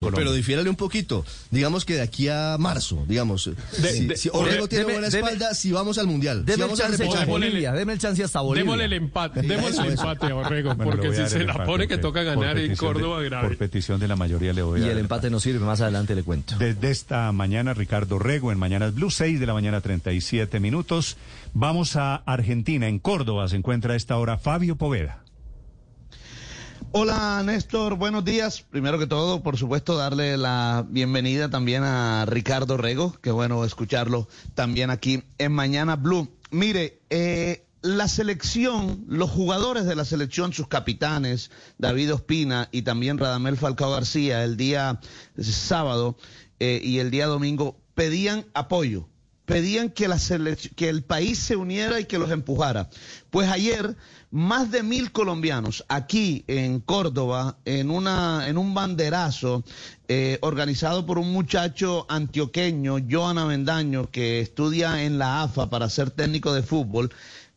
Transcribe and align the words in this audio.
Pero 0.00 0.32
difiérale 0.32 0.70
un 0.70 0.76
poquito. 0.76 1.24
Digamos 1.50 1.84
que 1.84 1.94
de 1.94 2.02
aquí 2.02 2.28
a 2.28 2.56
marzo, 2.56 3.04
digamos. 3.08 3.50
si, 3.72 4.08
si 4.16 4.28
Orrego 4.32 4.68
tiene 4.68 4.84
deme- 4.84 4.92
buena 4.92 5.08
deme- 5.08 5.24
espalda, 5.26 5.54
si 5.54 5.72
vamos 5.72 5.98
al 5.98 6.06
mundial. 6.06 6.38
si 6.38 6.44
Deme 6.44 6.54
el 6.54 6.60
vamos 6.60 6.80
al 6.80 6.86
chance 6.90 7.04
hasta. 7.08 7.24
Bolivia, 7.26 7.72
deme 7.72 7.92
el 7.94 7.98
chance 7.98 8.22
hasta 8.22 8.40
Bolivia. 8.40 8.62
Démosle 8.64 8.84
el 8.84 8.92
empate, 8.92 9.42
démosle 9.42 9.86
el 9.86 9.90
empate 9.94 10.26
a 10.26 10.34
Bueno, 10.34 10.50
le 10.50 10.84
porque 10.84 11.08
si 11.14 11.28
se 11.28 11.38
el 11.40 11.46
la 11.46 11.52
empate, 11.54 11.66
pone 11.66 11.88
que 11.88 11.98
toca 11.98 12.22
ganar 12.22 12.56
en 12.58 12.70
de- 12.70 12.76
Córdoba 12.76 13.22
grave. 13.22 13.48
Por 13.48 13.56
petición 13.58 13.98
de 13.98 14.06
la 14.06 14.14
mayoría 14.14 14.52
le 14.52 14.62
voy 14.62 14.80
Y 14.80 14.84
a 14.84 14.86
el 14.86 14.92
dar 14.92 14.98
empate 15.00 15.30
no 15.30 15.40
sirve, 15.40 15.58
más 15.66 15.80
adelante 15.80 16.14
le 16.14 16.22
cuento. 16.22 16.56
Desde 16.58 16.90
esta 16.92 17.32
mañana, 17.32 17.74
Ricardo 17.74 18.20
Rego, 18.20 18.52
en 18.52 18.58
Mañanas 18.58 18.94
Blue, 18.94 19.10
6 19.10 19.40
de 19.40 19.46
la 19.46 19.52
mañana, 19.54 19.80
37 19.80 20.60
minutos. 20.60 21.16
Vamos 21.54 21.96
a 21.96 22.14
Argentina, 22.14 22.86
en 22.86 23.00
Córdoba 23.00 23.48
se 23.48 23.56
encuentra 23.56 23.94
a 23.94 23.96
esta 23.96 24.16
hora 24.16 24.38
Fabio 24.38 24.76
Poveda. 24.76 25.24
Hola 26.90 27.42
Néstor, 27.44 27.96
buenos 27.96 28.24
días. 28.24 28.62
Primero 28.62 28.98
que 28.98 29.06
todo, 29.06 29.42
por 29.42 29.58
supuesto, 29.58 29.94
darle 29.94 30.38
la 30.38 30.86
bienvenida 30.88 31.50
también 31.50 31.82
a 31.84 32.24
Ricardo 32.24 32.78
Rego, 32.78 33.12
que 33.20 33.30
bueno 33.30 33.62
escucharlo 33.66 34.26
también 34.54 34.88
aquí 34.88 35.22
en 35.36 35.52
Mañana 35.52 35.96
Blue. 35.96 36.30
Mire, 36.50 37.02
eh, 37.10 37.66
la 37.82 38.08
selección, 38.08 39.04
los 39.06 39.28
jugadores 39.28 39.84
de 39.84 39.96
la 39.96 40.06
selección, 40.06 40.54
sus 40.54 40.68
capitanes, 40.68 41.50
David 41.76 42.14
Ospina 42.14 42.70
y 42.72 42.82
también 42.82 43.18
Radamel 43.18 43.58
Falcao 43.58 43.90
García, 43.90 44.42
el 44.42 44.56
día 44.56 44.98
sábado 45.38 46.16
eh, 46.58 46.80
y 46.82 47.00
el 47.00 47.10
día 47.10 47.26
domingo, 47.26 47.76
pedían 47.94 48.46
apoyo 48.54 49.10
pedían 49.48 49.88
que, 49.88 50.08
la 50.08 50.18
que 50.76 50.90
el 50.90 51.02
país 51.02 51.38
se 51.38 51.56
uniera 51.56 51.98
y 51.98 52.04
que 52.04 52.18
los 52.18 52.30
empujara. 52.30 52.90
Pues 53.30 53.48
ayer, 53.48 53.96
más 54.30 54.70
de 54.70 54.82
mil 54.82 55.10
colombianos 55.10 55.86
aquí 55.88 56.44
en 56.48 56.80
Córdoba, 56.80 57.56
en, 57.64 57.90
una, 57.90 58.46
en 58.46 58.58
un 58.58 58.74
banderazo 58.74 59.64
eh, 60.06 60.38
organizado 60.42 61.06
por 61.06 61.18
un 61.18 61.32
muchacho 61.32 62.04
antioqueño, 62.10 62.98
Joana 63.10 63.46
Vendaño, 63.46 64.10
que 64.10 64.40
estudia 64.40 65.02
en 65.02 65.18
la 65.18 65.42
AFA 65.44 65.70
para 65.70 65.88
ser 65.88 66.10
técnico 66.10 66.52
de 66.52 66.62
fútbol, 66.62 67.10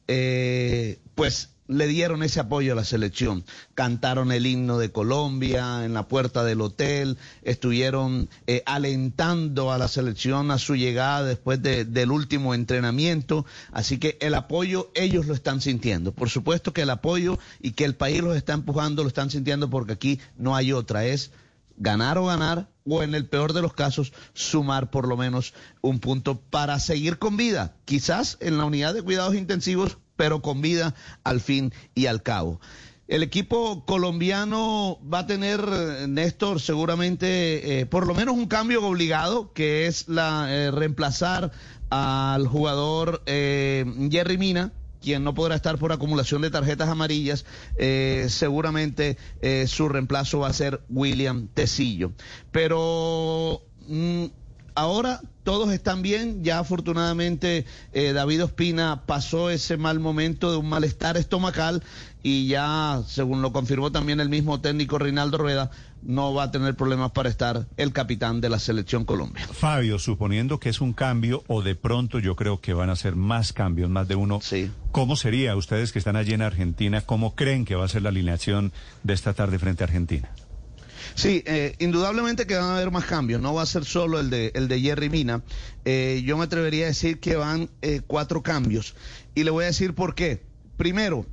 eh, 0.08 0.98
pues 1.14 1.50
le 1.68 1.88
dieron 1.88 2.22
ese 2.24 2.40
apoyo 2.40 2.74
a 2.74 2.76
la 2.76 2.84
selección. 2.84 3.46
Cantaron 3.76 4.32
el 4.32 4.46
himno 4.46 4.78
de 4.78 4.92
Colombia 4.92 5.86
en 5.86 5.94
la 5.94 6.08
puerta 6.08 6.44
del 6.44 6.62
hotel, 6.62 7.18
estuvieron 7.44 8.30
eh, 8.48 8.64
alentando 8.66 9.72
a 9.72 9.78
la 9.78 9.88
selección 9.88 10.52
a 10.52 10.58
su 10.58 10.76
llegada 10.76 11.24
después 11.24 11.62
de- 11.62 11.86
del 11.86 12.12
último 12.12 12.54
entrenamiento. 12.54 13.46
Así 13.72 13.98
que 14.00 14.18
el 14.22 14.34
apoyo 14.36 14.92
ellos 14.96 15.28
lo 15.28 15.34
están 15.34 15.62
sintiendo. 15.62 16.12
Por 16.14 16.30
supuesto 16.30 16.74
que 16.74 16.82
el 16.82 16.90
apoyo 16.90 17.40
y 17.62 17.72
que 17.72 17.86
el 17.86 17.96
país 17.96 18.22
los 18.22 18.36
está 18.36 18.54
empujando 18.54 19.04
lo 19.04 19.08
están 19.08 19.30
sintiendo 19.30 19.70
porque 19.70 19.94
aquí 19.94 20.20
no 20.38 20.56
hay 20.56 20.74
otra. 20.74 21.06
Es 21.06 21.32
ganar 21.78 22.18
o 22.18 22.26
ganar, 22.26 22.70
o 22.86 23.02
en 23.02 23.16
el 23.16 23.26
peor 23.28 23.54
de 23.54 23.62
los 23.62 23.74
casos, 23.74 24.12
sumar 24.34 24.92
por 24.92 25.08
lo 25.08 25.18
menos 25.18 25.54
un 25.82 26.00
punto 26.00 26.40
para 26.40 26.80
seguir 26.80 27.18
con 27.18 27.38
vida. 27.38 27.76
Quizás 27.86 28.38
en 28.40 28.58
la 28.58 28.66
unidad 28.66 28.94
de 28.94 29.02
cuidados 29.02 29.36
intensivos, 29.36 29.98
pero 30.22 30.44
con 30.44 30.62
vida 30.62 30.94
al 31.24 31.42
fin 31.42 31.74
y 31.96 32.06
al 32.06 32.22
cabo. 32.22 32.62
El 33.08 33.24
equipo 33.24 33.86
colombiano 33.86 35.00
va 35.12 35.20
a 35.20 35.26
tener, 35.26 35.60
eh, 35.68 36.06
Néstor, 36.08 36.62
seguramente 36.62 37.80
eh, 37.80 37.88
por 37.88 38.06
lo 38.06 38.14
menos 38.14 38.36
un 38.36 38.46
cambio 38.46 38.86
obligado, 38.86 39.52
que 39.54 39.88
es 39.88 40.08
la 40.08 40.46
eh, 40.48 40.70
reemplazar 40.70 41.52
al 41.90 42.46
jugador 42.46 43.24
Jerry 43.26 44.38
Mina, 44.38 44.74
quien 45.02 45.24
no 45.24 45.34
podrá 45.34 45.56
estar 45.56 45.80
por 45.80 45.92
acumulación 45.92 46.44
de 46.44 46.52
tarjetas 46.52 46.88
amarillas, 46.88 47.44
seguramente 48.28 49.18
su 49.66 49.90
reemplazo 49.90 50.40
va 50.40 50.50
a 50.50 50.54
ser 50.54 50.82
William 50.88 51.48
Tecillo. 51.48 52.12
Pero 52.52 53.64
mm, 53.88 54.26
ahora 54.76 55.22
todos 55.44 55.72
están 55.72 56.02
bien, 56.02 56.44
ya 56.44 56.60
afortunadamente 56.60 57.66
eh, 57.94 58.14
David 58.14 58.44
Ospina 58.44 59.04
pasó 59.06 59.50
ese 59.50 59.78
mal 59.78 60.00
momento 60.00 60.52
de 60.52 60.58
un 60.58 60.70
malestar 60.70 61.18
estomacal 61.18 61.84
y 62.24 62.48
ya, 62.48 63.02
según 63.08 63.42
lo 63.42 63.52
confirmó 63.52 63.92
también 63.92 64.20
el 64.20 64.30
mismo 64.30 64.62
técnico 64.62 65.00
Reinaldo 65.00 65.40
Rueda, 65.40 65.72
no 66.04 66.34
va 66.34 66.44
a 66.44 66.52
tener 66.52 66.76
problemas 66.76 67.12
para 67.12 67.30
estar 67.30 67.66
el 67.78 67.94
capitán 67.94 68.42
de 68.42 68.50
la 68.50 68.60
selección 68.60 69.06
Colombia. 69.06 69.48
Fabio, 69.48 69.98
suponiendo 69.98 70.60
que 70.60 70.70
es 70.70 70.82
un 70.82 70.94
cambio 70.94 71.44
o 71.48 71.62
de 71.62 71.76
pronto 71.76 72.20
yo 72.20 72.36
creo 72.36 72.62
que 72.62 72.74
van 72.74 72.90
a 72.90 72.96
ser 72.96 73.16
más 73.16 73.54
cambios, 73.54 73.90
más 73.90 74.08
de 74.08 74.16
uno. 74.16 74.40
Sí. 74.42 74.70
¿Cómo 74.92 75.16
sería 75.16 75.56
ustedes 75.56 75.92
que 75.92 76.00
están 76.00 76.16
allí 76.16 76.34
en 76.34 76.42
Argentina? 76.42 77.02
¿Cómo 77.02 77.36
creen 77.36 77.66
que 77.66 77.76
va 77.76 77.86
a 77.86 77.90
ser 77.90 78.04
la 78.04 78.10
alineación 78.10 78.72
de 79.04 79.14
esta 79.14 79.34
tarde 79.34 79.58
frente 79.58 79.84
a 79.84 79.88
Argentina? 79.88 80.30
Sí, 81.16 81.44
eh, 81.46 81.76
indudablemente 81.80 82.48
que 82.48 82.56
van 82.56 82.66
a 82.66 82.76
haber 82.76 82.92
más 82.92 83.06
cambios, 83.06 83.42
no 83.42 83.54
va 83.54 83.64
a 83.64 83.66
ser 83.66 83.86
solo 83.86 84.20
el 84.20 84.30
de, 84.30 84.52
el 84.56 84.68
de 84.68 84.80
Jerry 84.82 85.10
Mina. 85.10 85.44
Eh, 85.86 86.24
yo 86.26 86.38
me 86.38 86.46
atrevería 86.46 86.86
a 86.86 86.88
decir 86.88 87.20
que 87.20 87.36
van 87.36 87.70
eh, 87.82 88.02
cuatro 88.06 88.42
cambios. 88.42 88.96
Y 89.36 89.44
le 89.44 89.52
voy 89.52 89.64
a 89.64 89.68
decir 89.68 89.96
por 89.96 90.16
qué. 90.16 90.44
Primero, 90.78 91.26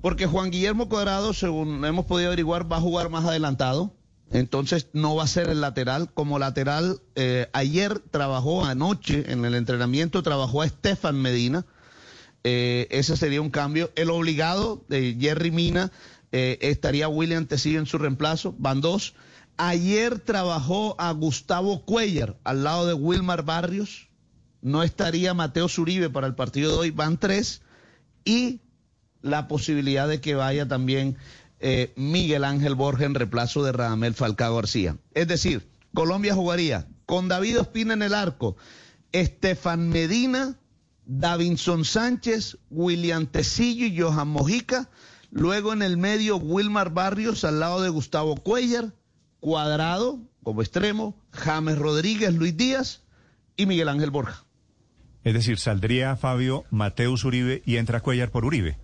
porque 0.00 0.26
Juan 0.26 0.50
Guillermo 0.50 0.88
Cuadrado, 0.88 1.32
según 1.34 1.84
hemos 1.84 2.06
podido 2.06 2.28
averiguar, 2.28 2.70
va 2.70 2.76
a 2.76 2.80
jugar 2.80 3.10
más 3.10 3.24
adelantado. 3.24 3.92
Entonces 4.30 4.88
no 4.92 5.14
va 5.14 5.24
a 5.24 5.28
ser 5.28 5.48
el 5.48 5.60
lateral. 5.60 6.12
Como 6.12 6.38
lateral, 6.38 7.00
eh, 7.14 7.48
ayer 7.52 7.98
trabajó 7.98 8.64
anoche 8.64 9.30
en 9.32 9.44
el 9.44 9.54
entrenamiento, 9.54 10.22
trabajó 10.22 10.62
a 10.62 10.66
Estefan 10.66 11.20
Medina. 11.20 11.64
Eh, 12.44 12.86
ese 12.90 13.16
sería 13.16 13.40
un 13.40 13.50
cambio. 13.50 13.90
El 13.96 14.10
obligado 14.10 14.84
de 14.88 15.16
Jerry 15.18 15.50
Mina 15.50 15.90
eh, 16.32 16.58
estaría 16.60 17.08
William 17.08 17.46
Tecillo 17.46 17.78
en 17.78 17.86
su 17.86 17.98
reemplazo. 17.98 18.54
Van 18.58 18.80
dos. 18.80 19.14
Ayer 19.56 20.18
trabajó 20.18 20.94
a 20.98 21.10
Gustavo 21.12 21.84
Cuellar 21.84 22.36
al 22.44 22.64
lado 22.64 22.86
de 22.86 22.94
Wilmar 22.94 23.44
Barrios. 23.44 24.08
No 24.60 24.82
estaría 24.82 25.34
Mateo 25.34 25.68
Zuribe 25.68 26.10
para 26.10 26.26
el 26.26 26.34
partido 26.34 26.72
de 26.72 26.78
hoy. 26.78 26.90
Van 26.90 27.18
tres. 27.18 27.62
Y 28.24 28.60
la 29.22 29.48
posibilidad 29.48 30.08
de 30.08 30.20
que 30.20 30.34
vaya 30.34 30.68
también 30.68 31.16
eh, 31.58 31.92
Miguel 31.96 32.44
Ángel 32.44 32.74
Borja 32.74 33.04
en 33.04 33.14
reemplazo 33.14 33.64
de 33.64 33.72
Radamel 33.72 34.14
Falcao 34.14 34.56
García. 34.56 34.96
Es 35.14 35.28
decir, 35.28 35.68
Colombia 35.94 36.34
jugaría 36.34 36.86
con 37.06 37.28
David 37.28 37.60
Ospina 37.60 37.94
en 37.94 38.02
el 38.02 38.14
arco, 38.14 38.56
Estefan 39.12 39.88
Medina, 39.88 40.58
Davinson 41.06 41.84
Sánchez, 41.84 42.58
William 42.68 43.26
Tecillo 43.26 43.86
y 43.86 43.98
Johan 43.98 44.28
Mojica. 44.28 44.90
Luego 45.30 45.72
en 45.72 45.82
el 45.82 45.96
medio, 45.96 46.36
Wilmar 46.36 46.90
Barrios 46.90 47.44
al 47.44 47.60
lado 47.60 47.82
de 47.82 47.88
Gustavo 47.88 48.36
Cuellar, 48.36 48.92
Cuadrado 49.40 50.18
como 50.42 50.62
extremo, 50.62 51.16
James 51.32 51.76
Rodríguez, 51.78 52.32
Luis 52.34 52.56
Díaz 52.56 53.02
y 53.56 53.66
Miguel 53.66 53.88
Ángel 53.88 54.10
Borja. 54.10 54.44
Es 55.24 55.34
decir, 55.34 55.58
saldría 55.58 56.16
Fabio, 56.16 56.64
Mateus 56.70 57.24
Uribe 57.24 57.62
y 57.66 57.76
entra 57.78 58.00
Cuellar 58.00 58.30
por 58.30 58.44
Uribe. 58.44 58.78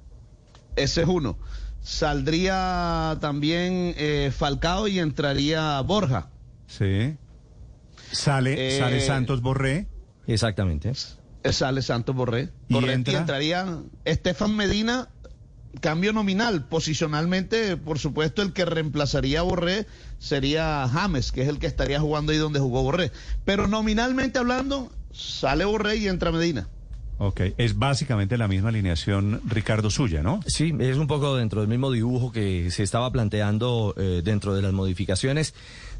Ese 0.74 1.02
es 1.02 1.08
uno. 1.08 1.38
Saldría 1.82 3.16
también 3.20 3.94
eh, 3.96 4.32
Falcao 4.36 4.88
y 4.88 4.98
entraría 4.98 5.80
Borja. 5.82 6.30
Sí. 6.66 7.16
Sale, 8.10 8.76
Eh, 8.76 8.78
sale 8.78 9.00
Santos 9.00 9.40
Borré. 9.40 9.86
Exactamente. 10.26 10.92
Sale 11.44 11.82
Santos 11.82 12.14
Borré. 12.14 12.50
¿Y 12.68 12.76
entra? 12.88 13.12
Y 13.12 13.16
entraría 13.16 13.78
Estefan 14.04 14.56
Medina, 14.56 15.08
cambio 15.80 16.12
nominal. 16.12 16.64
Posicionalmente, 16.66 17.76
por 17.76 17.98
supuesto, 17.98 18.42
el 18.42 18.52
que 18.52 18.64
reemplazaría 18.64 19.40
a 19.40 19.42
Borré 19.42 19.86
sería 20.18 20.88
James, 20.88 21.32
que 21.32 21.42
es 21.42 21.48
el 21.48 21.58
que 21.58 21.66
estaría 21.66 22.00
jugando 22.00 22.32
ahí 22.32 22.38
donde 22.38 22.60
jugó 22.60 22.82
Borré. 22.82 23.12
Pero 23.44 23.66
nominalmente 23.66 24.38
hablando, 24.38 24.90
sale 25.12 25.64
Borré 25.64 25.96
y 25.96 26.08
entra 26.08 26.32
Medina. 26.32 26.68
Ok, 27.18 27.40
es 27.56 27.78
básicamente 27.78 28.36
la 28.36 28.48
misma 28.48 28.70
alineación 28.70 29.40
Ricardo 29.46 29.90
suya, 29.90 30.22
¿no? 30.22 30.40
Sí, 30.46 30.74
es 30.80 30.96
un 30.96 31.06
poco 31.06 31.36
dentro 31.36 31.60
del 31.60 31.68
mismo 31.68 31.92
dibujo 31.92 32.32
que 32.32 32.70
se 32.72 32.82
estaba 32.82 33.12
planteando 33.12 33.94
eh, 33.96 34.22
dentro 34.24 34.54
de 34.54 34.62
las 34.62 34.72
modificaciones 34.72 35.54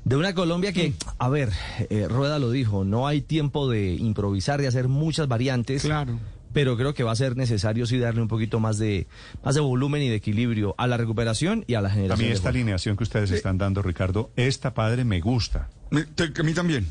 de 0.05 0.17
una 0.17 0.35
Colombia 0.35 0.73
que, 0.73 0.95
a 1.19 1.29
ver, 1.29 1.51
eh, 1.91 2.09
Rueda 2.09 2.39
lo 2.39 2.51
dijo, 2.51 2.85
no 2.85 3.07
hay 3.07 3.21
tiempo 3.21 3.69
de 3.69 3.95
improvisar, 3.95 4.61
de 4.61 4.67
hacer 4.67 4.89
muchas 4.89 5.29
variantes. 5.29 5.83
Claro. 5.83 6.19
Pero 6.53 6.77
creo 6.77 6.95
que 6.95 7.03
va 7.03 7.13
a 7.13 7.17
ser 7.17 7.37
necesario 7.37 7.87
sí 7.87 7.99
darle 7.99 8.21
un 8.23 8.29
poquito 8.29 8.61
más 8.61 8.79
de 8.79 9.07
más 9.45 9.55
de 9.55 9.61
volumen 9.61 10.03
y 10.03 10.09
de 10.09 10.17
equilibrio 10.17 10.75
a 10.79 10.87
la 10.87 10.97
recuperación 10.97 11.65
y 11.67 11.75
a 11.75 11.81
la 11.81 11.89
A 11.89 11.93
generación. 11.93 12.25
mí 12.25 12.29
de 12.29 12.35
esta 12.35 12.49
alineación 12.51 12.97
que 12.97 13.05
ustedes 13.05 13.31
están 13.31 13.59
dando, 13.59 13.83
Ricardo, 13.83 14.31
esta 14.37 14.75
padre 14.75 15.05
me 15.05 15.21
gusta. 15.21 15.69
Me- 15.91 16.05
te- 16.05 16.33
a 16.39 16.43
mí 16.43 16.53
también. 16.55 16.87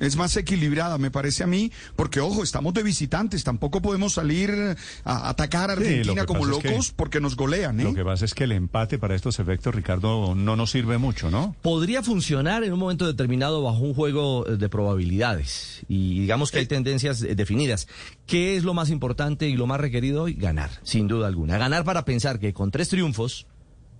Es 0.00 0.16
más 0.16 0.36
equilibrada, 0.36 0.98
me 0.98 1.10
parece 1.10 1.42
a 1.42 1.46
mí, 1.46 1.72
porque 1.96 2.20
ojo, 2.20 2.42
estamos 2.42 2.74
de 2.74 2.82
visitantes, 2.82 3.44
tampoco 3.44 3.80
podemos 3.82 4.12
salir 4.14 4.50
a 5.04 5.28
atacar 5.28 5.70
a 5.70 5.76
Sí, 5.76 5.80
lo 5.80 5.86
Argentina 5.88 6.26
como 6.26 6.40
pasa 6.40 6.52
es 6.52 6.58
que- 6.62 6.68
locos 6.70 6.92
porque 6.94 7.20
nos 7.20 7.36
golean, 7.36 7.80
¿eh? 7.80 7.84
Lo 7.84 7.94
que 7.94 8.04
pasa 8.04 8.24
es 8.24 8.34
que 8.34 8.44
el 8.44 8.52
empate 8.52 8.98
para 8.98 9.14
estos 9.14 9.38
efectos, 9.38 9.74
Ricardo, 9.74 10.34
no 10.34 10.56
nos 10.56 10.70
sirve 10.70 10.98
mucho, 10.98 11.30
¿no? 11.30 11.54
Podría 11.62 12.02
funcionar 12.02 12.62
en 12.64 12.72
un 12.72 12.78
momento 12.78 13.06
determinado 13.06 13.62
bajo 13.62 13.78
un 13.78 13.94
juego 13.94 14.46
eh, 14.46 14.56
de 14.56 14.68
probabilidades 14.68 15.82
y 15.88 16.20
digamos 16.20 16.50
que 16.50 16.58
hay 16.58 16.66
tendencias 16.66 17.22
eh, 17.22 17.34
definidas. 17.34 17.88
¿Qué 18.26 18.56
es 18.56 18.64
lo 18.64 18.74
más 18.74 18.90
importante 18.90 19.48
y 19.48 19.56
lo 19.56 19.66
más 19.66 19.80
requerido 19.80 20.24
hoy? 20.24 20.34
Ganar, 20.34 20.70
sin 20.82 21.08
duda 21.08 21.26
alguna. 21.26 21.58
Ganar 21.58 21.84
para 21.84 22.04
pensar 22.04 22.38
que 22.38 22.52
con 22.52 22.70
tres 22.70 22.88
triunfos 22.88 23.46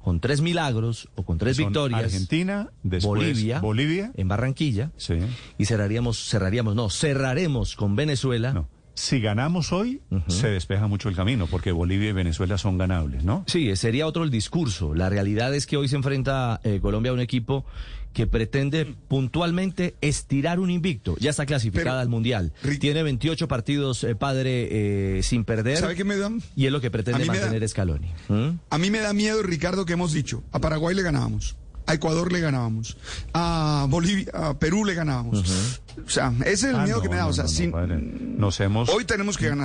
con 0.07 0.21
tres 0.21 0.41
milagros 0.41 1.09
o 1.17 1.25
con 1.25 1.37
tres 1.37 1.57
Son 1.57 1.65
victorias. 1.67 2.05
Argentina, 2.05 2.71
después 2.85 3.25
Bolivia, 3.25 3.59
Bolivia. 3.59 4.13
en 4.15 4.29
Barranquilla. 4.29 4.93
Sí. 4.97 5.15
Y 5.59 5.65
cerraríamos, 5.65 6.29
cerraríamos, 6.31 6.77
no, 6.77 6.91
cerraremos 6.91 7.75
con 7.75 7.97
Venezuela. 7.97 8.53
No. 8.53 8.69
Si 8.97 9.21
ganamos 9.21 9.73
hoy, 9.73 10.01
se 10.27 10.49
despeja 10.49 10.87
mucho 10.87 11.09
el 11.11 11.15
camino, 11.15 11.47
porque 11.47 11.71
Bolivia 11.71 12.09
y 12.09 12.13
Venezuela 12.13 12.57
son 12.59 12.79
ganables, 12.79 13.25
¿no? 13.25 13.45
Sí, 13.47 13.77
sería 13.77 14.07
otro 14.07 14.25
el 14.25 14.31
discurso. 14.31 14.95
La 14.95 15.11
realidad 15.11 15.55
es 15.55 15.67
que 15.67 15.77
hoy 15.77 15.87
se 15.89 15.97
enfrenta 15.97 16.61
eh, 16.65 16.81
Colombia 16.81 17.11
a 17.11 17.15
un 17.15 17.21
equipo 17.21 17.67
que 18.15 18.27
pretende 18.27 18.95
puntualmente 19.09 19.95
estirar 20.01 20.59
un 20.61 20.71
invicto. 20.71 21.17
Ya 21.21 21.29
está 21.29 21.45
clasificada 21.45 21.91
Pero, 21.91 22.01
al 22.01 22.09
Mundial. 22.09 22.53
Rick- 22.63 22.81
Tiene 22.81 23.03
28 23.03 23.47
partidos, 23.49 24.03
eh, 24.05 24.15
padre, 24.15 25.19
eh, 25.19 25.23
sin 25.23 25.45
perder. 25.45 25.77
¿Sabe 25.77 25.95
qué 25.95 26.05
me 26.05 26.17
da? 26.17 26.31
Y 26.57 26.65
es 26.65 26.73
lo 26.73 26.81
que 26.81 26.91
pretende 26.91 27.27
da- 27.27 27.33
mantener 27.35 27.69
Scaloni. 27.69 28.09
¿Mm? 28.29 28.49
A 28.71 28.79
mí 28.79 28.91
me 28.91 29.01
da 29.01 29.13
miedo, 29.13 29.43
Ricardo, 29.43 29.85
que 29.85 29.93
hemos 29.93 30.15
dicho. 30.15 30.43
A 30.53 30.59
Paraguay 30.61 30.95
le 30.97 31.03
ganábamos. 31.03 31.57
A 31.87 31.95
Ecuador 31.95 32.33
le 32.33 32.41
ganábamos. 32.41 32.97
A 33.33 33.87
Bolivia, 33.89 34.27
a 34.35 34.59
Perú 34.59 34.85
le 34.85 34.95
ganábamos. 34.95 35.45
O 36.05 36.11
sea, 36.11 36.33
ese 36.41 36.51
es 36.53 36.65
el 36.65 36.77
Ah, 36.77 36.83
miedo 36.85 36.97
no, 36.99 37.03
que 37.03 37.09
me 37.09 37.17
da. 37.17 37.27
o 37.27 37.33
sea, 37.33 37.45
no, 37.45 37.51
no, 37.51 37.55
sin-. 37.57 38.39
Nos 38.39 38.61
hemos... 38.61 38.89
hoy 38.91 39.05
tenemos 39.05 39.39
que 39.39 39.49
ganar. 39.49 39.65